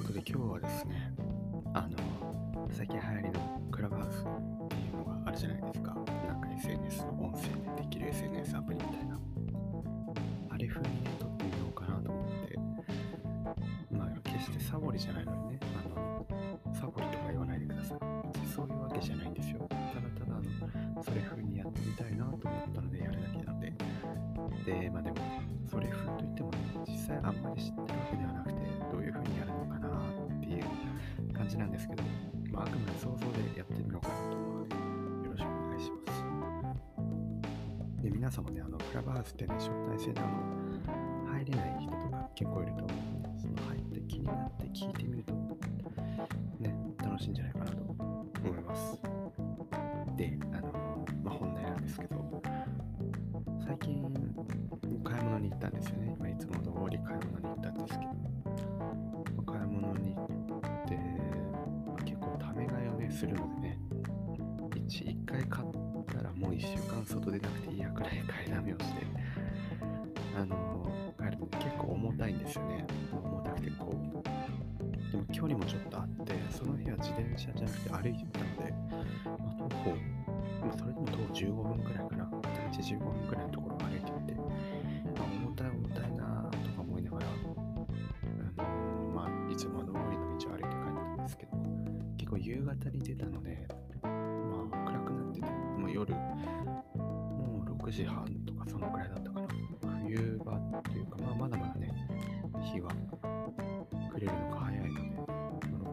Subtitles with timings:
[0.00, 1.12] ことで今日はですね。
[1.74, 5.94] あの、最近流行りのクラブハウスっていうのがあるじゃないですか。
[6.26, 7.40] なんか SNS の音声
[7.76, 9.20] でできる SNS アプリみたいな。
[10.48, 12.58] あれ風にね、撮ってみようかなと思って。
[13.90, 16.26] まあ、決してサボりじゃないのにね、あの、
[16.74, 17.98] サボりとか言わないでください。
[18.54, 19.68] そういうわけじゃないんですよ。
[19.68, 23.72] ただただ、あの、それ風にやってみたいなと思ったのでやるだけなんで。
[24.64, 25.16] で、まあでも、
[25.70, 26.58] それ風といってもね、
[26.88, 27.99] 実際あんまり知ってる
[38.20, 45.32] 皆さんもね、あの、クラブハウスってね、招待制であの、入れない人とか結構いると思うんで、その入って気になって聞いてみると、
[46.58, 49.00] ね、楽しいんじゃないかなと思います。
[50.18, 52.42] で、あの、まあ、本題なんですけど、
[53.66, 54.04] 最近、
[55.02, 56.14] 買い物に行ったんですよね。
[56.18, 58.12] まあ、いつも通り買い物に行ったんですけど、
[59.34, 60.94] まあ買い物に行って、
[61.86, 63.59] まあ結構ため買いをね、するので、
[66.40, 69.06] もう一週間外出なくていいやくらい買いだめをして、
[70.34, 72.86] あの帰ると、結構重たいんですよね。
[73.12, 78.72] 重たくてこう、でも距離もちょっとあって、その日は自転車じゃなくて歩いてたので、
[79.26, 79.96] まあ、徒歩、
[80.78, 82.24] それでも徒歩15分くらいかな。
[82.24, 84.46] 片道15分くらいのところを歩いていて、ま
[85.20, 91.52] あ、重たい重たいなとか思いながら、あのまあ、いつもの通りの道を歩いて帰ったんですけど、
[92.16, 93.49] 結構夕方に出たので、
[97.90, 99.48] 6時半とかそのくらいだったかな。
[100.04, 101.92] 冬場っていうか、まあ、まだまだね、
[102.62, 102.88] 日は
[104.12, 105.18] 暮れるのが早いので、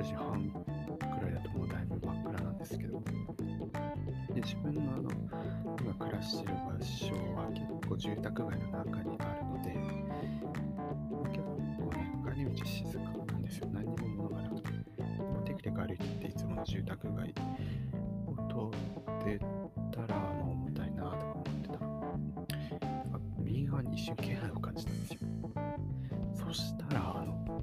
[0.00, 0.50] 6時半
[0.98, 3.02] くらいだともうだいぶ真っ暗なんですけど、
[4.32, 5.10] で自分のあの
[5.82, 9.76] 今暮らしてる場所は結構住宅街の中にあるので、
[11.28, 11.44] 結
[11.76, 13.68] 構ね、帰り道静かなんですよ。
[13.70, 14.72] 何にも物がなくて。
[15.44, 17.34] テクテク歩いていつもの住宅街
[18.26, 18.78] を通
[19.10, 19.61] って、
[24.02, 25.18] 一瞬気配を感じたんですよ。
[26.34, 27.62] そしたら、あの、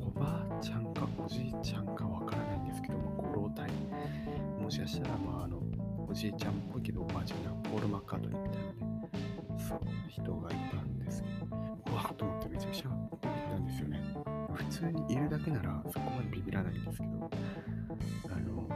[0.00, 3.68] おばあちゃんかおじいちゃんかわからないんですけども、ご老体。
[4.62, 5.60] もしかしたら、まあ、あの、
[6.08, 8.78] おじいちゃんっぽいけどおばあちゃんな、ポール・マッカートニーみたいなね、
[9.58, 14.00] そう、人がいたんですけど、うわーと思ってめちゃくちゃビビったんですよね。
[14.54, 17.28] 普通にいるだけならそこまでビビらないんですけど、
[18.32, 18.68] あの、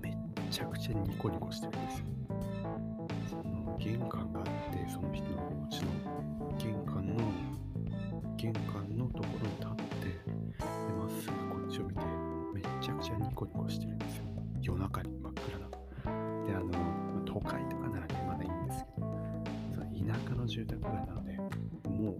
[0.00, 0.14] めっ
[0.48, 2.06] ちゃくちゃニコニコしてるんですよ。
[3.28, 4.32] その玄関
[13.06, 14.24] ちゃくちゃニコニコしてるんですよ。
[14.62, 15.68] 夜中に真っ暗な。
[16.44, 16.72] で、あの、
[17.24, 19.06] 都会とかならね、まだいいんですけど、
[19.72, 21.36] その田舎の住宅街なので、
[21.88, 22.16] もう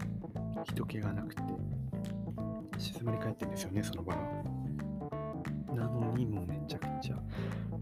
[0.63, 1.41] 人気がなくて、
[2.77, 4.21] 静まり返ってるんですよね、その場が。
[5.75, 7.17] なのに、もうめちゃくちゃ、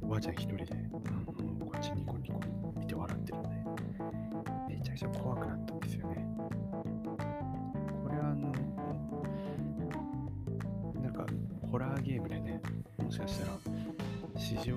[0.01, 0.75] おばあちゃん一人で、あ
[1.11, 1.25] の、
[1.63, 2.41] こっちニコニコ
[2.75, 3.49] 見て笑ってるので、
[4.75, 6.27] めちゃくちゃ怖くなったんですよね。
[8.03, 8.51] これはあの、
[11.03, 11.23] なんか、
[11.69, 12.61] ホラーゲームでね、
[13.05, 13.53] もしかしたら、
[14.35, 14.73] 史上最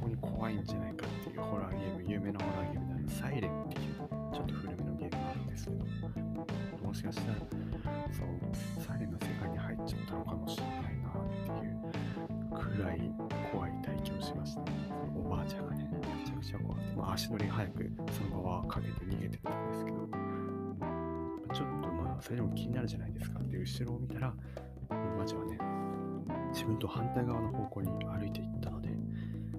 [0.00, 3.94] 高に怖いんじゃないかっていうホラーゲーム、有名なホラーゲームであの、サイレンっていう、
[4.32, 7.38] ちょっと古めのゲームがあるんですけど、もしかしたら、
[8.10, 10.74] そう、サイレンの世界に入っちゃったのかもしれない
[11.04, 11.76] なっていう
[12.56, 13.12] くらい
[13.52, 14.62] 怖い体験をしました。
[15.14, 19.98] おばあちゃんがね、めちゃくちゃ怖くて、まあ、足取り早くその場はかけて逃げてったんですけど、
[21.52, 23.38] ちょっとまあ、それでも気になるじゃないですか。
[23.40, 24.34] で、後ろを見たら、
[24.88, 25.58] おばあちゃんはね、
[26.56, 28.88] 自分と反対側の方向に歩いていったので、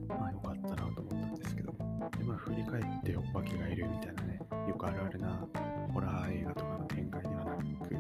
[0.10, 1.72] まあよかったなと思ったんですけど、
[2.18, 5.46] でまあ振り返ってお化けがいるみたいなね、よくあるあるな
[5.94, 7.52] ホラー映画とかの展開ではな
[7.86, 7.94] く、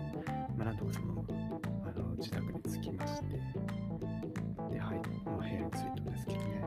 [0.58, 1.24] まあなんとかその、
[1.86, 3.28] あの自宅に着きまして、
[4.72, 6.64] で、はい、まあ、部屋に着いたんですけどね。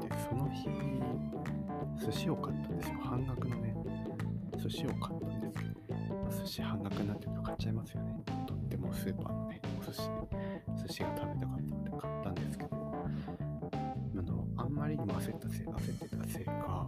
[0.00, 0.68] で、その日、
[2.06, 2.98] 寿司を買ったんですよ。
[3.02, 3.74] 半額のね、
[4.58, 8.22] 寿司を買ったんですけど、まあ寿司半額になってると買っちゃいますよね。
[8.46, 10.02] とってもスーパーのね、寿司、
[10.86, 12.70] 寿司が食べたかったので買ったんですけど、
[14.16, 16.86] あの、あんまりにも焦ったせい、焦ってたせいか、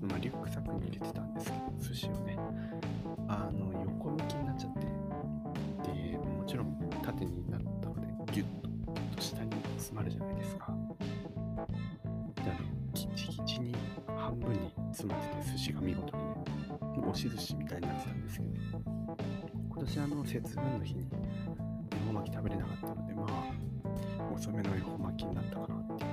[0.00, 2.36] そのリュックサックに入れてたんですけど、寿司をね、
[3.28, 4.80] あの、横向きになっちゃって、
[5.92, 10.74] で、もちろん縦になったので、ギュッと、下に詰まるじゃないですか。
[12.34, 12.58] で、あの、
[12.92, 13.76] ギチギチに
[14.16, 16.34] 半分に詰まってて、寿司が見事にね、
[16.98, 18.50] 押し寿司みたいになってたんですけど、
[19.68, 21.10] 今年あの、節分の日に、
[22.12, 26.09] 巻き食べれなかったので、まあ、遅めの恵方巻きになったかなっていう。